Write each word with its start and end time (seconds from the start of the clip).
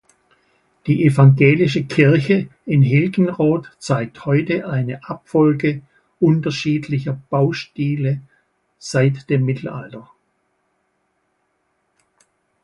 Die 0.87 1.05
evangelische 1.05 1.83
Kirche 1.83 2.47
in 2.65 2.81
Hilgenroth 2.81 3.69
zeigt 3.77 4.25
heute 4.25 4.67
eine 4.67 5.07
Abfolge 5.07 5.83
unterschiedlicher 6.19 7.21
Baustile 7.29 8.19
seit 8.79 9.29
dem 9.29 9.45
Mittelalter. 9.45 10.09